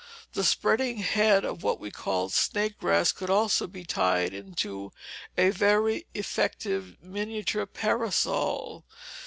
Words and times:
The 0.33 0.43
spreading 0.43 0.97
head 0.97 1.45
of 1.45 1.61
what 1.61 1.79
we 1.79 1.91
called 1.91 2.33
snake 2.33 2.79
grass 2.79 3.11
could 3.11 3.29
also 3.29 3.67
be 3.67 3.83
tied 3.85 4.33
into 4.33 4.91
a 5.37 5.51
very 5.51 6.07
effective 6.15 6.97
miniature 7.03 7.67
parasol. 7.67 8.83